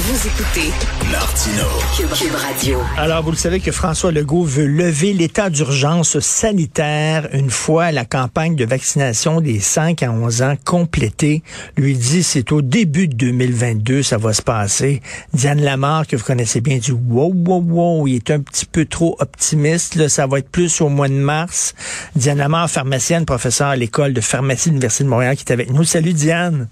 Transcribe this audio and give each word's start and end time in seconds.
Vous 0.00 0.28
écoutez 0.28 0.70
Martino. 1.10 1.64
Cube, 1.96 2.32
Radio. 2.32 2.78
Alors, 2.96 3.24
vous 3.24 3.32
le 3.32 3.36
savez 3.36 3.58
que 3.58 3.72
François 3.72 4.12
Legault 4.12 4.44
veut 4.44 4.68
lever 4.68 5.12
l'état 5.12 5.50
d'urgence 5.50 6.20
sanitaire 6.20 7.28
une 7.32 7.50
fois 7.50 7.90
la 7.90 8.04
campagne 8.04 8.54
de 8.54 8.64
vaccination 8.64 9.40
des 9.40 9.58
5 9.58 10.04
à 10.04 10.12
11 10.12 10.42
ans 10.42 10.54
complétée. 10.64 11.42
Lui 11.76 11.96
dit 11.96 12.22
c'est 12.22 12.52
au 12.52 12.62
début 12.62 13.08
de 13.08 13.16
2022 13.16 14.04
ça 14.04 14.18
va 14.18 14.32
se 14.32 14.40
passer. 14.40 15.02
Diane 15.34 15.60
Lamar, 15.60 16.06
que 16.06 16.14
vous 16.14 16.24
connaissez 16.24 16.60
bien, 16.60 16.78
dit 16.78 16.92
wow, 16.92 17.34
wow, 17.34 17.60
wow, 17.60 18.06
il 18.06 18.14
est 18.14 18.30
un 18.30 18.38
petit 18.38 18.66
peu 18.66 18.84
trop 18.84 19.16
optimiste. 19.18 19.96
Là, 19.96 20.08
ça 20.08 20.28
va 20.28 20.38
être 20.38 20.48
plus 20.48 20.80
au 20.80 20.88
mois 20.88 21.08
de 21.08 21.14
mars. 21.14 21.74
Diane 22.14 22.38
Lamar, 22.38 22.70
pharmacienne, 22.70 23.24
professeure 23.24 23.68
à 23.68 23.76
l'école 23.76 24.12
de 24.12 24.20
pharmacie 24.20 24.68
de 24.68 24.74
l'Université 24.74 25.02
de 25.02 25.08
Montréal, 25.08 25.34
qui 25.34 25.42
est 25.42 25.52
avec 25.52 25.72
nous. 25.72 25.82
Salut 25.82 26.12
Diane. 26.12 26.68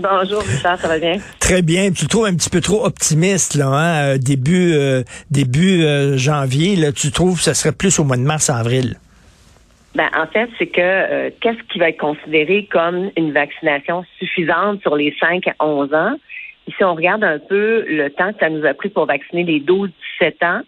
Bonjour, 0.00 0.42
Richard, 0.42 0.78
ça 0.78 0.86
va 0.86 0.98
bien? 0.98 1.16
Très 1.40 1.60
bien. 1.60 1.90
Tu 1.90 2.06
trouves 2.06 2.26
un 2.26 2.34
petit 2.34 2.50
peu 2.50 2.60
trop 2.60 2.84
optimiste, 2.84 3.56
là, 3.56 3.66
hein? 3.66 4.14
Euh, 4.14 4.18
début, 4.18 4.72
euh, 4.74 5.02
début 5.30 5.82
euh, 5.82 6.16
janvier, 6.16 6.76
là, 6.76 6.92
tu 6.92 7.10
trouves 7.10 7.38
que 7.38 7.42
ce 7.42 7.54
serait 7.54 7.72
plus 7.72 7.98
au 7.98 8.04
mois 8.04 8.16
de 8.16 8.22
mars-avril? 8.22 8.94
Ben, 9.96 10.08
en 10.16 10.26
fait, 10.28 10.48
c'est 10.58 10.68
que 10.68 11.30
qu'est-ce 11.40 11.60
qui 11.72 11.80
va 11.80 11.88
être 11.88 11.98
considéré 11.98 12.68
comme 12.70 13.10
une 13.16 13.32
vaccination 13.32 14.04
suffisante 14.18 14.80
sur 14.82 14.94
les 14.94 15.12
5 15.18 15.48
à 15.48 15.64
11 15.64 15.92
ans? 15.94 16.14
Ici, 16.68 16.84
on 16.84 16.94
regarde 16.94 17.24
un 17.24 17.38
peu 17.40 17.84
le 17.88 18.08
temps 18.10 18.32
que 18.32 18.38
ça 18.38 18.50
nous 18.50 18.64
a 18.64 18.74
pris 18.74 18.90
pour 18.90 19.06
vacciner 19.06 19.42
les 19.42 19.60
12-17 19.60 20.44
ans. 20.44 20.60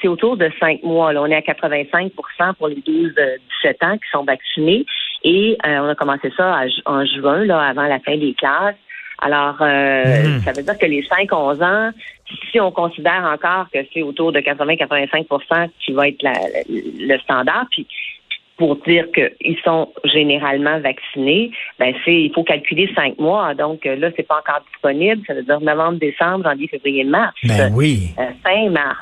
c'est 0.00 0.08
autour 0.08 0.36
de 0.36 0.50
5 0.58 0.82
mois. 0.82 1.12
Là. 1.12 1.22
On 1.22 1.26
est 1.26 1.36
à 1.36 1.42
85% 1.42 2.54
pour 2.54 2.66
les 2.68 2.76
12-17 2.76 3.84
ans 3.84 3.98
qui 3.98 4.10
sont 4.10 4.24
vaccinés. 4.24 4.84
Et 5.24 5.56
euh, 5.66 5.78
on 5.80 5.88
a 5.88 5.94
commencé 5.94 6.32
ça 6.36 6.62
en 6.86 7.04
juin, 7.04 7.44
là, 7.44 7.60
avant 7.60 7.86
la 7.86 7.98
fin 8.00 8.16
des 8.16 8.34
classes. 8.34 8.76
Alors, 9.20 9.56
euh, 9.60 10.04
mhm. 10.04 10.40
ça 10.42 10.52
veut 10.52 10.62
dire 10.62 10.78
que 10.78 10.86
les 10.86 11.02
5-11 11.02 11.64
ans, 11.64 11.90
si 12.50 12.60
on 12.60 12.70
considère 12.70 13.24
encore 13.24 13.66
que 13.72 13.80
c'est 13.92 14.02
autour 14.02 14.32
de 14.32 14.40
80-85% 14.40 15.70
qui 15.80 15.92
va 15.92 16.08
être 16.08 16.22
le 16.24 17.18
standard, 17.18 17.66
puis 17.70 17.86
pour 18.58 18.76
dire 18.76 19.06
qu'ils 19.12 19.56
sont 19.64 19.92
généralement 20.04 20.80
vaccinés, 20.80 21.52
ben 21.78 21.94
c'est 22.04 22.22
il 22.22 22.32
faut 22.34 22.42
calculer 22.42 22.90
cinq 22.94 23.18
mois. 23.18 23.54
Donc 23.54 23.84
là, 23.84 24.10
c'est 24.16 24.26
pas 24.26 24.40
encore 24.40 24.62
disponible. 24.72 25.22
Ça 25.26 25.34
veut 25.34 25.44
dire 25.44 25.60
novembre, 25.60 25.98
décembre, 25.98 26.44
janvier, 26.44 26.66
février, 26.68 27.04
mars. 27.04 27.34
Ben 27.44 27.72
oui. 27.72 28.10
Euh, 28.18 28.30
fin 28.42 28.68
mars. 28.68 28.98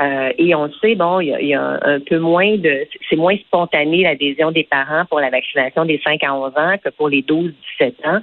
Euh, 0.00 0.32
et 0.38 0.54
on 0.54 0.66
le 0.66 0.72
sait, 0.80 0.94
bon, 0.94 1.20
il 1.20 1.28
y, 1.28 1.54
a, 1.54 1.78
un 1.82 2.00
peu 2.00 2.18
moins 2.18 2.56
de, 2.56 2.86
c'est 3.08 3.16
moins 3.16 3.36
spontané 3.36 4.02
l'adhésion 4.04 4.52
des 4.52 4.64
parents 4.64 5.04
pour 5.06 5.18
la 5.18 5.30
vaccination 5.30 5.84
des 5.84 6.00
5 6.04 6.22
à 6.22 6.34
11 6.34 6.52
ans 6.56 6.74
que 6.84 6.90
pour 6.90 7.08
les 7.08 7.22
12-17 7.22 7.52
ans. 8.04 8.20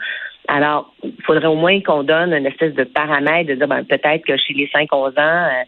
Alors, 0.48 0.94
il 1.04 1.14
faudrait 1.26 1.48
au 1.48 1.56
moins 1.56 1.82
qu'on 1.82 2.04
donne 2.04 2.34
une 2.34 2.46
espèce 2.46 2.74
de 2.76 2.84
paramètre 2.84 3.50
de 3.50 3.56
dire, 3.56 3.68
ben, 3.68 3.84
peut-être 3.84 4.26
que 4.26 4.38
chez 4.38 4.54
les 4.54 4.68
5-11 4.68 5.10
ans, 5.10 5.12
euh, 5.18 5.64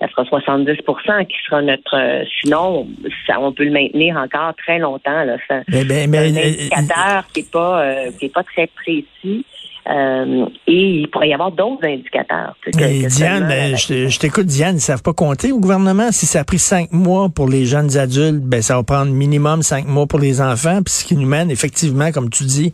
ça 0.00 0.08
sera 0.08 0.24
70% 0.24 1.26
qui 1.26 1.36
sera 1.46 1.62
notre. 1.62 1.96
Euh, 1.96 2.24
sinon, 2.40 2.88
ça, 3.26 3.38
on 3.38 3.52
peut 3.52 3.64
le 3.64 3.70
maintenir 3.70 4.16
encore 4.16 4.54
très 4.56 4.80
longtemps. 4.80 5.22
Là. 5.24 5.36
mais, 5.68 5.84
mais, 5.84 6.06
mais, 6.08 6.18
un 6.18 6.36
indicateur 6.36 7.24
qui 7.32 7.42
n'est 7.42 7.48
pas, 7.52 7.94
qui 8.18 8.24
est 8.24 8.34
pas 8.34 8.42
très 8.42 8.66
précis. 8.66 9.44
Euh, 9.88 10.46
et 10.68 11.00
il 11.00 11.10
pourrait 11.10 11.30
y 11.30 11.34
avoir 11.34 11.50
d'autres 11.50 11.84
indicateurs. 11.84 12.54
Diane, 12.72 13.48
ben, 13.48 13.76
je, 13.76 14.18
t'écoute, 14.18 14.46
Diane, 14.46 14.76
ils 14.76 14.80
savent 14.80 15.02
pas 15.02 15.12
compter 15.12 15.50
au 15.50 15.58
gouvernement. 15.58 16.12
Si 16.12 16.26
ça 16.26 16.40
a 16.40 16.44
pris 16.44 16.60
cinq 16.60 16.92
mois 16.92 17.28
pour 17.28 17.48
les 17.48 17.66
jeunes 17.66 17.96
adultes, 17.96 18.42
ben 18.42 18.62
ça 18.62 18.76
va 18.76 18.84
prendre 18.84 19.10
minimum 19.10 19.62
cinq 19.62 19.86
mois 19.86 20.06
pour 20.06 20.20
les 20.20 20.40
enfants. 20.40 20.82
Puis 20.84 20.94
ce 20.94 21.04
qui 21.04 21.16
nous 21.16 21.26
mène 21.26 21.50
effectivement, 21.50 22.12
comme 22.12 22.30
tu 22.30 22.44
dis, 22.44 22.72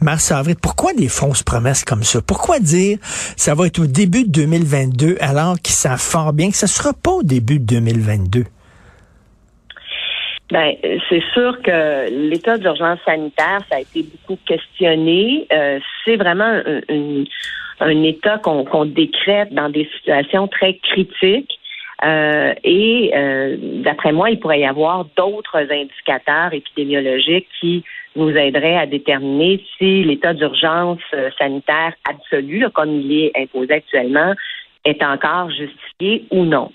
mars, 0.00 0.30
avril. 0.32 0.56
Pourquoi 0.60 0.92
des 0.92 1.08
fausses 1.08 1.42
promesses 1.42 1.82
comme 1.82 2.02
ça? 2.02 2.20
Pourquoi 2.20 2.60
dire 2.60 2.98
ça 3.36 3.54
va 3.54 3.66
être 3.66 3.78
au 3.78 3.86
début 3.86 4.24
de 4.24 4.30
2022 4.30 5.16
alors 5.20 5.58
qu'ils 5.58 5.74
savent 5.74 5.98
fort 5.98 6.34
bien 6.34 6.50
que 6.50 6.56
ça 6.56 6.66
sera 6.66 6.92
pas 6.92 7.12
au 7.12 7.22
début 7.22 7.58
de 7.58 7.64
2022? 7.64 8.44
Ben, 10.54 10.76
c'est 11.08 11.22
sûr 11.32 11.60
que 11.62 12.08
l'état 12.28 12.58
d'urgence 12.58 13.00
sanitaire, 13.04 13.58
ça 13.68 13.78
a 13.78 13.80
été 13.80 14.04
beaucoup 14.04 14.40
questionné. 14.46 15.48
Euh, 15.52 15.80
c'est 16.04 16.14
vraiment 16.14 16.62
un, 17.80 18.02
état 18.04 18.38
qu'on 18.38 18.84
décrète 18.84 19.52
dans 19.52 19.68
des 19.68 19.90
situations 19.96 20.46
très 20.46 20.74
critiques. 20.74 21.58
Euh, 22.04 22.54
et 22.62 23.10
euh, 23.16 23.56
d'après 23.82 24.12
moi, 24.12 24.30
il 24.30 24.38
pourrait 24.38 24.60
y 24.60 24.64
avoir 24.64 25.06
d'autres 25.16 25.58
indicateurs 25.72 26.52
épidémiologiques 26.52 27.48
qui 27.60 27.82
nous 28.14 28.30
aideraient 28.30 28.76
à 28.76 28.86
déterminer 28.86 29.60
si 29.76 30.04
l'état 30.04 30.34
d'urgence 30.34 31.00
sanitaire 31.36 31.94
absolu, 32.08 32.64
comme 32.72 33.00
il 33.00 33.24
est 33.24 33.32
imposé 33.36 33.74
actuellement, 33.74 34.34
est 34.84 35.02
encore 35.02 35.50
justifié 35.50 36.26
ou 36.30 36.44
non. 36.44 36.70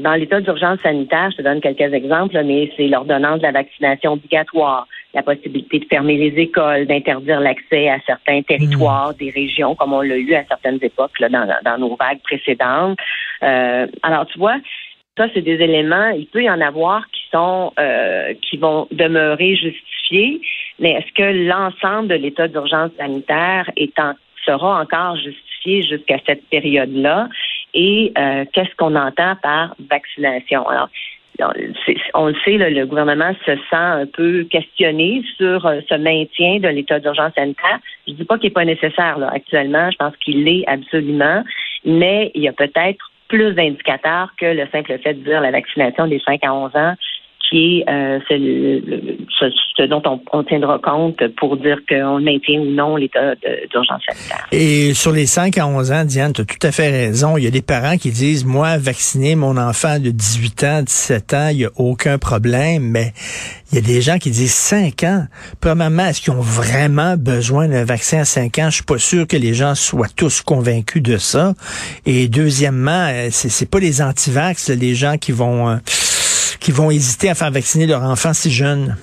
dans 0.00 0.14
l'état 0.14 0.40
d'urgence 0.40 0.80
sanitaire, 0.80 1.30
je 1.32 1.38
te 1.38 1.42
donne 1.42 1.60
quelques 1.60 1.92
exemples, 1.92 2.40
mais 2.44 2.70
c'est 2.76 2.86
l'ordonnance 2.86 3.38
de 3.38 3.44
la 3.44 3.52
vaccination 3.52 4.12
obligatoire, 4.12 4.86
la 5.14 5.22
possibilité 5.22 5.80
de 5.80 5.84
fermer 5.86 6.16
les 6.16 6.40
écoles, 6.40 6.86
d'interdire 6.86 7.40
l'accès 7.40 7.88
à 7.88 7.98
certains 8.06 8.42
territoires 8.42 9.14
des 9.14 9.30
régions, 9.30 9.74
comme 9.74 9.92
on 9.92 10.02
l'a 10.02 10.16
eu 10.16 10.34
à 10.34 10.44
certaines 10.44 10.78
époques 10.82 11.12
dans, 11.20 11.78
nos 11.78 11.96
vagues 11.96 12.22
précédentes. 12.22 12.98
Euh, 13.42 13.86
alors, 14.02 14.26
tu 14.26 14.38
vois, 14.38 14.56
ça, 15.16 15.26
c'est 15.34 15.42
des 15.42 15.60
éléments, 15.60 16.10
il 16.10 16.26
peut 16.26 16.44
y 16.44 16.50
en 16.50 16.60
avoir 16.60 17.08
qui 17.10 17.22
sont 17.32 17.72
euh, 17.80 18.34
qui 18.42 18.56
vont 18.56 18.86
demeurer 18.92 19.56
justifiés, 19.56 20.40
mais 20.78 20.92
est-ce 20.92 21.12
que 21.12 21.48
l'ensemble 21.48 22.08
de 22.08 22.14
l'état 22.14 22.46
d'urgence 22.46 22.92
sanitaire 22.98 23.68
sera 24.46 24.80
encore 24.80 25.16
justifié? 25.16 25.48
jusqu'à 25.66 26.18
cette 26.26 26.44
période-là? 26.48 27.28
Et 27.74 28.12
euh, 28.16 28.44
qu'est-ce 28.52 28.74
qu'on 28.76 28.96
entend 28.96 29.36
par 29.42 29.74
vaccination? 29.90 30.66
Alors, 30.68 30.88
on 32.14 32.26
le 32.26 32.34
sait, 32.44 32.58
le 32.58 32.84
gouvernement 32.86 33.32
se 33.46 33.54
sent 33.54 33.60
un 33.72 34.06
peu 34.06 34.44
questionné 34.44 35.22
sur 35.36 35.66
euh, 35.66 35.80
ce 35.88 35.94
maintien 35.94 36.58
de 36.58 36.68
l'état 36.68 36.98
d'urgence 36.98 37.32
sanitaire. 37.34 37.78
Je 38.06 38.14
dis 38.14 38.24
pas 38.24 38.38
qu'il 38.38 38.48
n'est 38.48 38.54
pas 38.54 38.64
nécessaire 38.64 39.18
là, 39.18 39.30
actuellement, 39.32 39.90
je 39.90 39.96
pense 39.96 40.16
qu'il 40.16 40.44
l'est 40.44 40.64
absolument, 40.66 41.44
mais 41.84 42.32
il 42.34 42.42
y 42.42 42.48
a 42.48 42.52
peut-être 42.52 43.12
plus 43.28 43.52
d'indicateurs 43.52 44.32
que 44.38 44.46
le 44.46 44.66
simple 44.72 44.98
fait 44.98 45.14
de 45.14 45.22
dire 45.22 45.40
la 45.40 45.50
vaccination 45.50 46.06
des 46.06 46.18
5 46.20 46.40
à 46.44 46.54
11 46.54 46.74
ans 46.74 46.94
euh, 47.52 48.18
ce, 48.28 49.86
dont 49.86 50.02
on, 50.32 50.42
tiendra 50.44 50.78
compte 50.78 51.26
pour 51.36 51.56
dire 51.56 51.78
qu'on 51.88 52.20
maintient 52.20 52.60
ou 52.60 52.70
non 52.70 52.96
l'état 52.96 53.34
d'urgence 53.70 54.02
sanitaire. 54.06 54.46
Et 54.52 54.94
sur 54.94 55.12
les 55.12 55.26
5 55.26 55.56
à 55.58 55.66
11 55.66 55.92
ans, 55.92 56.04
Diane, 56.04 56.32
tu 56.32 56.42
as 56.42 56.44
tout 56.44 56.66
à 56.66 56.72
fait 56.72 56.90
raison. 56.90 57.36
Il 57.36 57.44
y 57.44 57.46
a 57.46 57.50
des 57.50 57.62
parents 57.62 57.96
qui 57.96 58.10
disent, 58.10 58.44
moi, 58.44 58.78
vacciner 58.78 59.34
mon 59.34 59.56
enfant 59.56 59.98
de 59.98 60.10
18 60.10 60.64
ans, 60.64 60.82
17 60.82 61.34
ans, 61.34 61.48
il 61.50 61.58
n'y 61.58 61.64
a 61.64 61.70
aucun 61.76 62.18
problème, 62.18 62.82
mais 62.82 63.12
il 63.70 63.76
y 63.76 63.78
a 63.78 63.82
des 63.82 64.00
gens 64.00 64.18
qui 64.18 64.30
disent 64.30 64.54
5 64.54 65.02
ans? 65.04 65.26
Premièrement, 65.60 66.06
est-ce 66.06 66.20
qu'ils 66.22 66.32
ont 66.32 66.40
vraiment 66.40 67.16
besoin 67.16 67.68
d'un 67.68 67.84
vaccin 67.84 68.20
à 68.20 68.24
5 68.24 68.58
ans? 68.58 68.70
Je 68.70 68.76
suis 68.76 68.84
pas 68.84 68.98
sûr 68.98 69.26
que 69.26 69.36
les 69.36 69.54
gens 69.54 69.74
soient 69.74 70.08
tous 70.14 70.40
convaincus 70.40 71.02
de 71.02 71.18
ça. 71.18 71.54
Et 72.06 72.28
deuxièmement, 72.28 73.08
euh, 73.10 73.28
c'est 73.30 73.70
pas 73.70 73.78
les 73.78 74.02
antivax, 74.02 74.70
les 74.70 74.94
gens 74.94 75.16
qui 75.18 75.32
vont... 75.32 75.68
Euh, 75.68 75.76
qui 76.60 76.72
vont 76.72 76.90
hésiter 76.90 77.30
à 77.30 77.34
faire 77.34 77.50
vacciner 77.50 77.86
leur 77.86 78.02
enfant 78.02 78.32
si 78.32 78.50
jeune? 78.50 78.96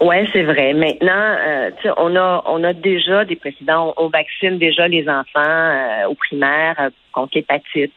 Oui, 0.00 0.16
c'est 0.32 0.44
vrai. 0.44 0.74
Maintenant, 0.74 1.36
euh, 1.40 1.70
on 1.96 2.14
a 2.14 2.44
on 2.46 2.62
a 2.62 2.72
déjà 2.72 3.24
des 3.24 3.34
précédents. 3.34 3.94
On, 3.96 4.08
vaccine 4.08 4.58
déjà 4.58 4.86
les 4.86 5.08
enfants 5.08 5.40
euh, 5.44 6.06
au 6.08 6.14
primaire 6.14 6.76
euh, 6.78 6.90
contre 7.12 7.32
l'hépatite. 7.34 7.92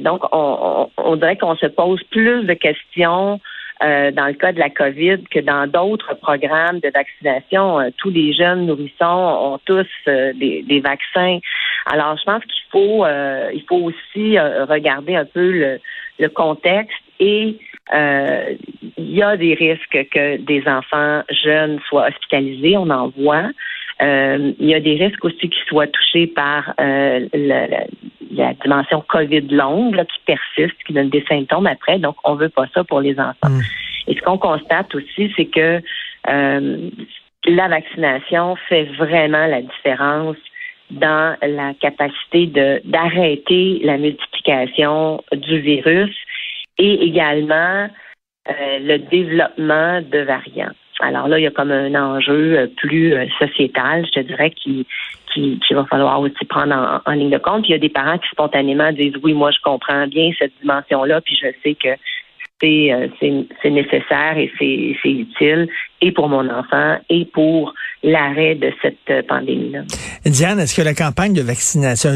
donc, 0.00 0.22
on, 0.32 0.90
on, 0.96 1.16
dirait 1.16 1.36
qu'on 1.36 1.54
se 1.56 1.66
pose 1.66 2.02
plus 2.10 2.44
de 2.44 2.54
questions 2.54 3.40
dans 3.80 4.26
le 4.26 4.32
cas 4.32 4.52
de 4.52 4.58
la 4.58 4.70
COVID 4.70 5.24
que 5.30 5.38
dans 5.38 5.66
d'autres 5.66 6.14
programmes 6.14 6.80
de 6.80 6.90
vaccination. 6.90 7.92
tous 7.98 8.10
les 8.10 8.32
jeunes 8.32 8.66
nourrissons 8.66 9.04
ont 9.04 9.58
tous 9.64 9.86
des, 10.06 10.82
vaccins. 10.82 11.38
Alors, 11.86 12.16
je 12.18 12.24
pense 12.24 12.42
qu'il 12.44 12.64
faut 12.70 13.06
il 13.06 13.64
faut 13.68 13.76
aussi 13.76 14.38
regarder 14.38 15.16
un 15.16 15.24
peu 15.24 15.50
le 15.50 15.80
le 16.18 16.28
contexte 16.28 16.96
et 17.20 17.58
il 17.92 19.10
y 19.14 19.22
a 19.22 19.36
des 19.36 19.54
risques 19.54 20.08
que 20.10 20.38
des 20.38 20.66
enfants 20.66 21.22
jeunes 21.44 21.78
soient 21.88 22.08
hospitalisés, 22.08 22.76
on 22.76 22.90
en 22.90 23.08
voit. 23.08 23.50
il 24.00 24.66
y 24.66 24.74
a 24.74 24.80
des 24.80 24.96
risques 24.96 25.24
aussi 25.24 25.48
qu'ils 25.48 25.64
soient 25.68 25.86
touchés 25.86 26.26
par 26.26 26.74
la, 26.78 28.54
dimension 28.62 29.04
COVID 29.08 29.48
longue 29.50 30.04
qui 30.04 30.20
persiste, 30.26 30.76
qui 30.84 30.92
donne 30.92 31.10
des 31.10 31.24
symptômes 31.28 31.66
après. 31.66 31.98
Donc, 31.98 32.16
on 32.24 32.34
veut 32.34 32.48
pas 32.48 32.66
ça 32.74 32.82
pour 32.82 33.00
les 33.00 33.18
enfants. 33.20 33.48
Mm. 33.48 33.60
Et 34.08 34.16
ce 34.16 34.20
qu'on 34.22 34.38
constate 34.38 34.94
aussi, 34.94 35.32
c'est 35.36 35.46
que 35.46 35.80
la 37.46 37.68
vaccination 37.68 38.56
fait 38.68 38.84
vraiment 38.98 39.46
la 39.46 39.62
différence 39.62 40.36
dans 40.90 41.36
la 41.42 41.74
capacité 41.74 42.46
de 42.46 42.80
d'arrêter 42.84 43.80
la 43.82 43.98
multiplication 43.98 45.22
du 45.32 45.60
virus 45.60 46.14
et 46.78 47.04
également 47.04 47.88
euh, 48.48 48.78
le 48.80 48.98
développement 48.98 50.00
de 50.02 50.18
variants. 50.20 50.72
Alors 51.00 51.28
là, 51.28 51.38
il 51.38 51.42
y 51.42 51.46
a 51.46 51.50
comme 51.50 51.72
un 51.72 51.94
enjeu 51.94 52.58
euh, 52.58 52.66
plus 52.76 53.12
euh, 53.12 53.26
sociétal, 53.38 54.06
je 54.06 54.20
te 54.20 54.20
dirais, 54.20 54.50
qui, 54.50 54.86
qui, 55.34 55.58
va 55.72 55.84
falloir 55.86 56.20
aussi 56.20 56.44
prendre 56.48 57.02
en, 57.04 57.12
ligne 57.12 57.30
de 57.30 57.38
compte. 57.38 57.62
Puis 57.62 57.70
il 57.70 57.72
y 57.72 57.74
a 57.74 57.78
des 57.78 57.88
parents 57.88 58.18
qui 58.18 58.28
spontanément 58.28 58.92
disent 58.92 59.16
oui, 59.22 59.34
moi 59.34 59.50
je 59.50 59.58
comprends 59.62 60.06
bien 60.06 60.30
cette 60.38 60.52
dimension-là, 60.60 61.20
puis 61.22 61.36
je 61.36 61.48
sais 61.62 61.74
que 61.74 61.96
c'est 62.60 63.70
nécessaire 63.70 64.38
et 64.38 64.50
c'est 64.58 65.10
utile 65.10 65.68
et 66.02 66.12
pour 66.12 66.28
mon 66.28 66.48
enfant 66.50 66.96
et 67.08 67.24
pour 67.32 67.72
l'arrêt 68.02 68.54
de 68.54 68.70
cette 68.82 68.96
euh, 69.10 69.22
pandémie-là. 69.28 69.80
Diane, 70.24 70.60
est-ce 70.60 70.74
que 70.74 70.82
la 70.82 70.94
campagne 70.94 71.32
de 71.32 71.42
vaccination, 71.42 72.10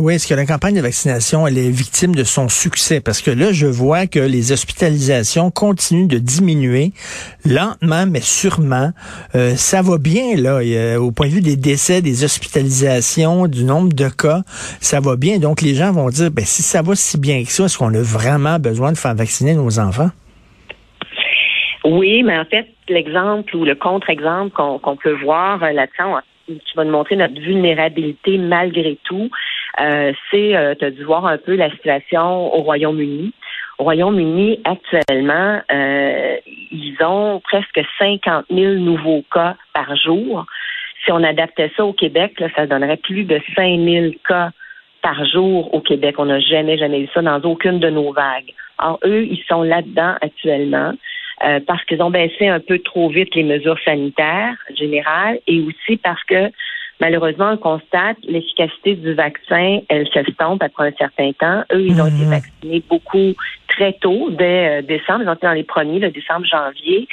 oui, 0.00 0.14
est-ce 0.14 0.26
que 0.26 0.34
la 0.34 0.46
campagne 0.46 0.76
de 0.76 0.80
vaccination, 0.80 1.46
elle 1.46 1.58
est 1.58 1.70
victime 1.70 2.14
de 2.14 2.24
son 2.24 2.48
succès? 2.48 3.00
Parce 3.00 3.20
que 3.20 3.30
là, 3.30 3.52
je 3.52 3.66
vois 3.66 4.06
que 4.06 4.18
les 4.18 4.52
hospitalisations 4.52 5.50
continuent 5.50 6.06
de 6.06 6.18
diminuer 6.18 6.92
lentement, 7.44 8.06
mais 8.06 8.20
sûrement. 8.20 8.92
Euh, 9.34 9.54
ça 9.56 9.82
va 9.82 9.98
bien, 9.98 10.36
là, 10.36 10.60
au 11.00 11.10
point 11.10 11.28
de 11.28 11.32
vue 11.32 11.40
des 11.40 11.56
décès, 11.56 12.00
des 12.00 12.24
hospitalisations, 12.24 13.46
du 13.46 13.64
nombre 13.64 13.92
de 13.92 14.08
cas, 14.08 14.42
ça 14.80 15.00
va 15.00 15.16
bien. 15.16 15.38
Donc, 15.38 15.60
les 15.60 15.74
gens 15.74 15.92
vont 15.92 16.08
dire, 16.08 16.30
ben, 16.30 16.44
si 16.44 16.62
ça 16.62 16.82
va 16.82 16.94
si 16.94 17.18
bien 17.18 17.44
que 17.44 17.50
ça, 17.50 17.64
est-ce 17.64 17.78
qu'on 17.78 17.94
a 17.94 18.02
vraiment 18.02 18.58
besoin 18.58 18.92
de 18.92 18.98
faire 18.98 19.14
vacciner 19.14 19.54
nos 19.54 19.78
enfants? 19.78 20.10
Oui, 21.84 22.22
mais 22.22 22.38
en 22.38 22.44
fait, 22.44 22.66
l'exemple 22.88 23.54
ou 23.56 23.64
le 23.64 23.74
contre-exemple 23.74 24.50
qu'on 24.54 24.96
peut 24.96 25.16
voir 25.22 25.62
euh, 25.62 25.72
là-dedans, 25.72 26.20
qui 26.46 26.76
va 26.76 26.84
nous 26.84 26.92
montrer 26.92 27.16
notre 27.16 27.38
vulnérabilité 27.40 28.38
malgré 28.38 28.98
tout, 29.04 29.30
euh, 29.80 30.12
c'est, 30.30 30.56
euh, 30.56 30.74
tu 30.78 30.84
as 30.84 30.90
dû 30.90 31.04
voir 31.04 31.26
un 31.26 31.38
peu 31.38 31.56
la 31.56 31.70
situation 31.70 32.54
au 32.54 32.62
Royaume-Uni. 32.62 33.32
Au 33.78 33.84
Royaume-Uni, 33.84 34.60
actuellement, 34.64 35.60
euh, 35.72 36.36
ils 36.70 36.96
ont 37.02 37.40
presque 37.40 37.80
50 37.98 38.46
000 38.50 38.74
nouveaux 38.74 39.24
cas 39.32 39.56
par 39.72 39.96
jour. 39.96 40.46
Si 41.04 41.12
on 41.12 41.22
adaptait 41.22 41.72
ça 41.76 41.84
au 41.84 41.92
Québec, 41.92 42.38
là, 42.38 42.48
ça 42.54 42.66
donnerait 42.66 42.98
plus 42.98 43.24
de 43.24 43.40
5 43.56 43.80
000 43.80 44.12
cas 44.26 44.50
par 45.02 45.24
jour 45.26 45.74
au 45.74 45.80
Québec. 45.80 46.14
On 46.18 46.26
n'a 46.26 46.40
jamais, 46.40 46.78
jamais 46.78 47.00
eu 47.00 47.08
ça 47.12 47.20
dans 47.20 47.40
aucune 47.42 47.80
de 47.80 47.90
nos 47.90 48.12
vagues. 48.12 48.54
Alors, 48.78 49.00
eux, 49.04 49.24
ils 49.24 49.42
sont 49.48 49.62
là-dedans 49.62 50.14
actuellement. 50.20 50.92
Euh, 51.42 51.58
parce 51.66 51.84
qu'ils 51.84 52.00
ont 52.00 52.10
baissé 52.10 52.46
un 52.46 52.60
peu 52.60 52.78
trop 52.78 53.08
vite 53.08 53.34
les 53.34 53.42
mesures 53.42 53.78
sanitaires 53.84 54.54
générales 54.78 55.40
et 55.48 55.60
aussi 55.60 55.96
parce 55.96 56.22
que 56.24 56.50
malheureusement, 57.00 57.50
on 57.52 57.56
constate 57.56 58.18
l'efficacité 58.22 58.94
du 58.94 59.14
vaccin, 59.14 59.80
elle 59.88 60.06
s'estompe 60.10 60.62
après 60.62 60.88
un 60.88 60.96
certain 60.96 61.32
temps. 61.32 61.64
Eux, 61.72 61.86
ils 61.86 62.00
ont 62.00 62.06
été 62.06 62.24
mhm. 62.24 62.30
vaccinés 62.30 62.82
beaucoup 62.88 63.34
très 63.66 63.94
tôt, 63.94 64.30
dès 64.30 64.78
euh, 64.78 64.82
décembre. 64.82 65.22
Ils 65.24 65.28
ont 65.28 65.34
été 65.34 65.46
dans 65.46 65.52
les 65.54 65.64
premiers, 65.64 65.98
le 65.98 66.10
décembre, 66.10 66.46
janvier, 66.46 67.08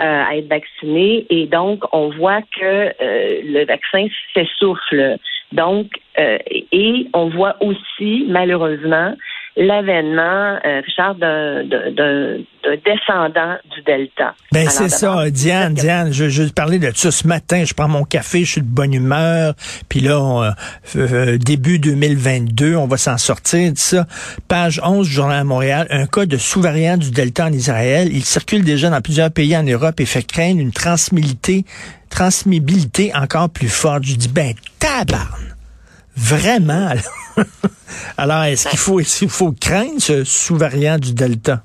euh, 0.00 0.24
à 0.24 0.36
être 0.36 0.48
vaccinés. 0.48 1.26
Et 1.28 1.46
donc, 1.46 1.84
on 1.92 2.08
voit 2.08 2.40
que 2.58 2.92
le 2.98 3.66
vaccin 3.66 4.06
s'essouffle. 4.32 5.18
Donc, 5.52 5.86
et 6.18 7.06
on 7.12 7.28
voit 7.28 7.56
aussi, 7.60 8.24
malheureusement, 8.26 9.14
l'avènement, 9.56 10.58
euh, 10.64 10.82
Richard, 10.84 11.14
d'un 11.14 12.38
descendant 12.84 13.56
du 13.74 13.82
Delta. 13.86 14.34
Ben 14.52 14.68
c'est 14.68 14.88
ça, 14.88 15.30
Diane, 15.30 15.74
Diane, 15.74 16.12
je, 16.12 16.28
je 16.28 16.44
parlais 16.44 16.78
de 16.78 16.90
ça 16.94 17.10
ce 17.10 17.26
matin, 17.26 17.64
je 17.64 17.72
prends 17.72 17.88
mon 17.88 18.04
café, 18.04 18.44
je 18.44 18.52
suis 18.52 18.60
de 18.60 18.66
bonne 18.66 18.92
humeur, 18.92 19.54
puis 19.88 20.00
là, 20.00 20.54
euh, 20.96 20.96
euh, 20.96 21.38
début 21.38 21.78
2022, 21.78 22.76
on 22.76 22.86
va 22.86 22.96
s'en 22.96 23.16
sortir 23.16 23.72
de 23.72 23.78
ça. 23.78 24.06
Page 24.48 24.80
11 24.84 25.06
du 25.06 25.12
Journal 25.12 25.40
à 25.40 25.44
Montréal, 25.44 25.86
un 25.90 26.06
cas 26.06 26.26
de 26.26 26.36
sous-variant 26.36 26.96
du 26.96 27.10
Delta 27.10 27.46
en 27.46 27.52
Israël. 27.52 28.08
Il 28.12 28.24
circule 28.24 28.64
déjà 28.64 28.90
dans 28.90 29.00
plusieurs 29.00 29.30
pays 29.30 29.56
en 29.56 29.62
Europe 29.62 30.00
et 30.00 30.06
fait 30.06 30.22
craindre 30.22 30.60
une 30.60 30.72
transmibilité, 30.72 31.64
transmibilité 32.10 33.12
encore 33.14 33.48
plus 33.48 33.68
forte. 33.68 34.04
Je 34.04 34.16
dis, 34.16 34.28
ben, 34.28 34.52
tabarne! 34.78 35.54
Vraiment? 36.16 36.88
Alors, 36.88 37.04
est-ce 38.18 38.68
qu'il 38.68 39.28
faut, 39.28 39.52
craindre 39.52 40.00
ce 40.00 40.24
sous-variant 40.24 40.98
du 40.98 41.14
Delta? 41.14 41.62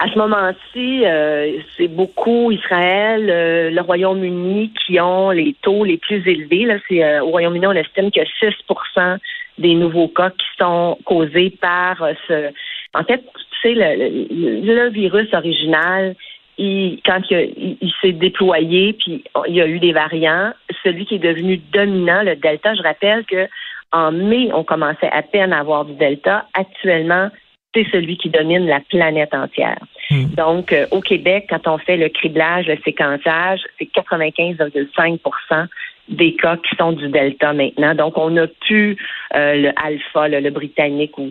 À 0.00 0.08
ce 0.12 0.16
moment-ci, 0.16 1.04
euh, 1.04 1.58
c'est 1.76 1.88
beaucoup 1.88 2.52
Israël, 2.52 3.28
euh, 3.28 3.70
le 3.70 3.80
Royaume-Uni 3.80 4.72
qui 4.86 5.00
ont 5.00 5.30
les 5.30 5.56
taux 5.62 5.82
les 5.82 5.96
plus 5.96 6.26
élevés. 6.28 6.66
Là, 6.66 6.76
euh, 6.92 7.20
au 7.20 7.30
Royaume-Uni, 7.30 7.66
on 7.66 7.72
estime 7.72 8.12
que 8.12 8.20
6% 8.20 9.18
des 9.58 9.74
nouveaux 9.74 10.06
cas 10.06 10.30
qui 10.30 10.46
sont 10.56 10.98
causés 11.04 11.50
par 11.50 11.96
ce. 12.28 12.52
En 12.94 13.02
fait, 13.02 13.24
tu 13.60 13.74
sais, 13.74 13.74
le 13.74 14.88
virus 14.90 15.34
original, 15.34 16.14
il, 16.58 17.00
quand 17.04 17.20
il, 17.30 17.92
s'est 18.02 18.12
déployé, 18.12 18.92
puis 18.92 19.24
il 19.48 19.54
y 19.54 19.60
a 19.60 19.66
eu 19.66 19.78
des 19.78 19.92
variants, 19.92 20.52
celui 20.82 21.06
qui 21.06 21.14
est 21.14 21.20
devenu 21.20 21.60
dominant, 21.72 22.22
le 22.22 22.36
Delta, 22.36 22.74
je 22.74 22.82
rappelle 22.82 23.24
que 23.24 23.48
en 23.92 24.12
mai, 24.12 24.50
on 24.52 24.64
commençait 24.64 25.10
à 25.10 25.22
peine 25.22 25.52
à 25.52 25.60
avoir 25.60 25.84
du 25.84 25.94
Delta. 25.94 26.46
Actuellement, 26.54 27.30
c'est 27.74 27.86
celui 27.90 28.16
qui 28.16 28.30
domine 28.30 28.66
la 28.66 28.80
planète 28.80 29.34
entière. 29.34 29.78
Hmm. 30.10 30.26
Donc, 30.36 30.72
euh, 30.72 30.86
au 30.90 31.00
Québec, 31.00 31.46
quand 31.50 31.66
on 31.68 31.78
fait 31.78 31.96
le 31.96 32.08
criblage, 32.08 32.66
le 32.66 32.78
séquençage, 32.84 33.60
c'est 33.78 33.88
95,5% 33.92 35.66
des 36.08 36.34
cas 36.36 36.56
qui 36.56 36.74
sont 36.76 36.92
du 36.92 37.08
Delta 37.08 37.52
maintenant. 37.52 37.94
Donc, 37.94 38.16
on 38.16 38.30
n'a 38.30 38.46
plus 38.46 38.96
euh, 39.34 39.54
le 39.54 39.72
alpha, 39.76 40.28
le, 40.28 40.50
britannique 40.50 41.18
ou, 41.18 41.30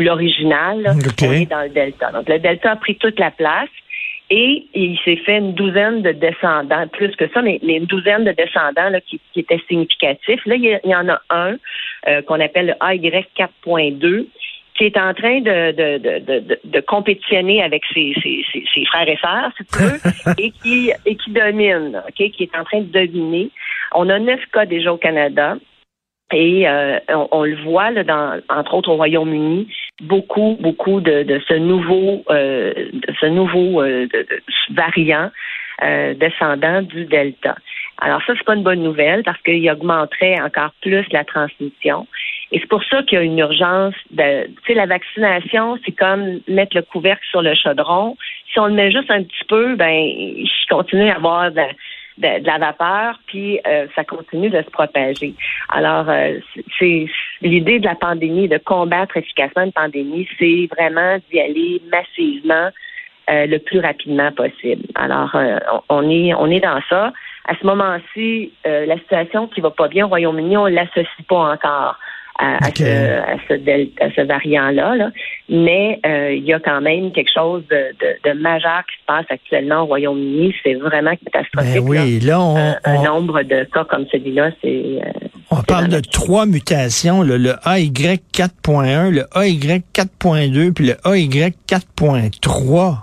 l'original. 0.00 0.96
On 1.22 1.32
est 1.32 1.46
dans 1.46 1.62
le 1.62 1.68
Delta. 1.68 2.10
Donc, 2.10 2.28
le 2.28 2.40
Delta 2.40 2.72
a 2.72 2.76
pris 2.76 2.96
toute 2.96 3.20
la 3.20 3.30
place. 3.30 3.68
Et 4.30 4.66
il 4.74 4.96
s'est 5.04 5.16
fait 5.16 5.38
une 5.38 5.54
douzaine 5.54 6.02
de 6.02 6.12
descendants, 6.12 6.86
plus 6.88 7.14
que 7.16 7.28
ça, 7.34 7.42
mais, 7.42 7.58
une 7.62 7.86
douzaine 7.86 8.24
de 8.24 8.30
descendants 8.30 8.88
là, 8.88 9.00
qui, 9.00 9.20
étaient 9.34 9.60
significatifs. 9.68 10.46
Là, 10.46 10.54
il 10.54 10.80
y, 10.84 10.94
en 10.94 11.08
a 11.08 11.20
un 11.30 11.56
euh, 12.06 12.22
qu'on 12.22 12.38
appelle 12.38 12.76
le 12.80 12.86
AY 12.88 13.26
4.2 13.36 14.26
qui 14.80 14.84
est 14.84 14.96
en 14.96 15.12
train 15.12 15.40
de, 15.40 15.72
de, 15.72 15.98
de, 15.98 16.58
de, 16.64 16.80
compétitionner 16.80 17.62
avec 17.62 17.82
ses, 17.92 18.14
ses, 18.22 18.42
ses, 18.50 18.84
frères 18.86 19.08
et 19.08 19.18
sœurs, 19.18 19.52
si 19.58 19.64
tu 19.66 19.78
veux, 19.82 20.34
et 20.38 20.50
qui, 20.52 20.90
et 21.04 21.16
qui 21.16 21.30
domine, 21.32 22.00
ok, 22.08 22.30
qui 22.30 22.44
est 22.44 22.56
en 22.56 22.64
train 22.64 22.80
de 22.80 22.86
dominer. 22.86 23.50
On 23.94 24.08
a 24.08 24.18
neuf 24.18 24.40
cas 24.52 24.64
déjà 24.64 24.92
au 24.92 24.96
Canada. 24.96 25.56
Et 26.32 26.68
euh, 26.68 26.98
on, 27.08 27.44
le 27.44 27.56
voit 27.56 27.90
là, 27.90 28.04
dans, 28.04 28.40
entre 28.48 28.74
autres 28.74 28.90
au 28.90 28.96
Royaume-Uni, 28.96 29.68
beaucoup, 30.02 30.56
beaucoup 30.60 31.00
de, 31.00 31.24
de 31.24 31.40
ce 31.48 31.54
nouveau, 31.54 32.22
euh, 32.30 32.72
de 32.92 33.14
ce 33.20 33.26
nouveau 33.26 33.82
euh, 33.82 34.06
variant 34.70 35.30
descendant 36.18 36.82
du 36.82 37.06
Delta. 37.06 37.56
Alors 38.02 38.20
ça, 38.26 38.34
c'est 38.36 38.44
pas 38.44 38.54
une 38.54 38.62
bonne 38.62 38.82
nouvelle 38.82 39.22
parce 39.22 39.40
qu'il 39.40 39.70
augmenterait 39.70 40.38
encore 40.42 40.72
plus 40.82 41.06
la 41.10 41.24
transmission. 41.24 42.06
Et 42.52 42.58
c'est 42.60 42.68
pour 42.68 42.84
ça 42.84 43.02
qu'il 43.02 43.16
y 43.16 43.20
a 43.20 43.24
une 43.24 43.38
urgence 43.38 43.94
de, 44.10 44.46
tu 44.46 44.52
sais, 44.66 44.74
la 44.74 44.84
vaccination, 44.84 45.78
c'est 45.84 45.92
comme 45.92 46.40
mettre 46.48 46.76
le 46.76 46.82
couvercle 46.82 47.24
sur 47.30 47.40
le 47.40 47.54
chaudron. 47.54 48.18
Si 48.52 48.58
on 48.58 48.66
le 48.66 48.74
met 48.74 48.90
juste 48.90 49.10
un 49.10 49.22
petit 49.22 49.44
peu, 49.48 49.74
ben, 49.76 49.94
je 49.94 50.68
continue 50.68 51.08
à 51.08 51.16
avoir 51.16 51.50
de, 51.50 51.62
de, 52.20 52.46
la 52.46 52.58
vapeur, 52.58 53.18
puis 53.26 53.60
euh, 53.66 53.86
ça 53.94 54.04
continue 54.04 54.50
de 54.50 54.62
se 54.62 54.70
propager. 54.70 55.34
Alors, 55.68 56.08
euh, 56.08 56.38
c'est 56.78 57.06
l'idée 57.42 57.78
de 57.78 57.86
la 57.86 57.94
pandémie, 57.94 58.48
de 58.48 58.58
combattre 58.58 59.16
efficacement 59.16 59.64
une 59.64 59.72
pandémie, 59.72 60.28
c'est 60.38 60.68
vraiment 60.70 61.18
d'y 61.30 61.40
aller 61.40 61.82
massivement 61.90 62.70
euh, 63.30 63.46
le 63.46 63.58
plus 63.58 63.80
rapidement 63.80 64.32
possible. 64.32 64.84
Alors, 64.94 65.36
on 65.88 66.10
est 66.10 66.34
on 66.34 66.46
est 66.46 66.60
dans 66.60 66.80
ça. 66.88 67.12
À 67.46 67.54
ce 67.60 67.66
moment-ci, 67.66 68.52
la 68.64 68.96
situation 68.98 69.48
qui 69.48 69.60
va 69.60 69.70
pas 69.70 69.88
bien 69.88 70.04
au 70.04 70.08
Royaume-Uni, 70.08 70.56
on 70.56 70.66
l'associe 70.66 71.26
pas 71.28 71.52
encore 71.52 71.98
à, 72.40 73.32
à 73.34 73.36
ce, 73.48 73.54
del- 73.54 73.90
à 74.00 74.10
ce 74.16 74.22
variant-là. 74.22 74.96
là. 74.96 75.10
Mais 75.48 76.00
euh, 76.06 76.32
il 76.32 76.44
y 76.44 76.52
a 76.52 76.60
quand 76.60 76.80
même 76.80 77.12
quelque 77.12 77.30
chose 77.34 77.62
de, 77.70 77.76
de, 78.00 78.30
de 78.30 78.40
majeur 78.40 78.82
qui 78.86 79.00
se 79.00 79.06
passe 79.06 79.26
actuellement 79.28 79.82
au 79.82 79.86
Royaume-Uni. 79.86 80.54
C'est 80.62 80.74
vraiment 80.74 81.12
catastrophique. 81.24 81.74
Ben 81.84 81.88
oui, 81.88 82.20
là, 82.20 82.40
on, 82.40 82.54
là. 82.54 82.78
Un, 82.84 82.94
un 82.94 82.96
on- 82.96 83.04
nombre 83.04 83.42
de 83.42 83.64
cas 83.72 83.84
comme 83.84 84.06
celui-là, 84.10 84.50
c'est... 84.62 85.00
euh, 85.04 85.28
on 85.50 85.62
parle 85.62 85.88
de 85.88 86.00
trois 86.00 86.46
mutations, 86.46 87.22
là, 87.22 87.36
le 87.36 87.54
AY 87.66 87.90
4.1, 88.32 89.10
le 89.10 89.24
AY 89.36 89.82
4.2, 89.92 90.72
puis 90.72 90.86
le 90.86 90.92
AY 91.12 91.28
4.3. 91.68 92.96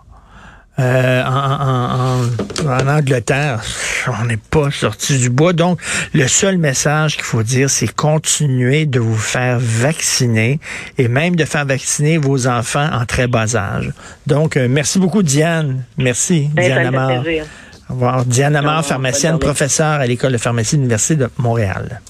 Euh, 0.79 1.23
en, 1.23 1.29
en- 1.31 2.67
en- 2.67 2.69
en 2.69 2.87
Angleterre, 2.87 3.61
on 4.21 4.25
n'est 4.25 4.37
pas 4.37 4.69
sorti 4.69 5.17
du 5.17 5.29
bois. 5.31 5.51
Donc, 5.53 5.79
le 6.13 6.27
seul 6.27 6.57
message 6.59 7.15
qu'il 7.15 7.23
faut 7.25 7.41
dire, 7.41 7.67
c'est 7.69 7.87
continuer 7.93 8.85
de 8.85 8.99
vous 8.99 9.17
faire 9.17 9.57
vacciner 9.59 10.59
et 10.99 11.07
même 11.07 11.35
de 11.35 11.45
faire 11.45 11.65
vacciner 11.65 12.19
vos 12.19 12.45
enfants 12.47 12.87
en 12.93 13.05
très 13.05 13.25
bas 13.27 13.55
âge. 13.55 13.91
Donc, 14.27 14.55
euh, 14.55 14.67
merci 14.69 14.99
beaucoup, 14.99 15.23
Diane. 15.23 15.83
Merci, 15.97 16.49
Ben, 16.53 16.63
ça 16.69 16.79
Diane 16.81 16.85
Amar. 16.95 17.21
plaisir. 17.23 17.45
Au 17.89 17.93
revoir. 17.93 18.25
Diane 18.25 18.55
Amar, 18.55 18.85
pharmacienne, 18.85 19.39
professeure 19.39 19.99
à 20.01 20.05
l'École 20.05 20.33
de 20.33 20.37
pharmacie 20.37 20.75
de 20.75 20.81
l'Université 20.81 21.15
de 21.15 21.29
Montréal. 21.37 22.01